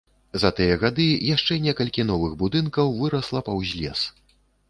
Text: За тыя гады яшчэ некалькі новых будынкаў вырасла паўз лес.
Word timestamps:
За 0.43 0.49
тыя 0.59 0.77
гады 0.83 1.05
яшчэ 1.35 1.57
некалькі 1.65 2.07
новых 2.11 2.33
будынкаў 2.41 2.87
вырасла 3.01 3.45
паўз 3.51 3.77
лес. 3.83 4.01